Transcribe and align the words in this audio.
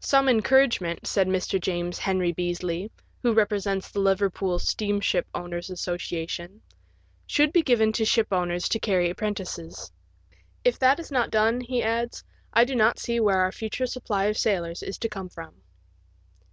Some 0.00 0.28
encouragement, 0.28 1.06
said 1.06 1.28
Mr. 1.28 1.60
James 1.60 2.00
Henry 2.00 2.32
Beasley— 2.32 2.90
who 3.22 3.32
represents 3.32 3.88
the 3.88 4.00
Liverpool 4.00 4.58
Steamship 4.58 5.28
Owners* 5.36 5.68
Associ 5.68 6.16
* 6.18 6.18
ation— 6.24 6.62
should 7.28 7.52
be 7.52 7.62
given 7.62 7.92
to 7.92 8.04
shipowners 8.04 8.68
to 8.70 8.80
carry 8.80 9.08
apprentices. 9.08 9.92
'*If 10.64 10.80
that 10.80 10.98
is 10.98 11.12
not 11.12 11.30
done," 11.30 11.60
he 11.60 11.80
adds," 11.80 12.24
I 12.52 12.64
do 12.64 12.74
not 12.74 12.98
see 12.98 13.20
where 13.20 13.38
our 13.38 13.52
future 13.52 13.86
supply 13.86 14.24
of 14.24 14.36
sailors 14.36 14.82
is 14.82 14.98
to 14.98 15.08
come 15.08 15.28
from." 15.28 15.54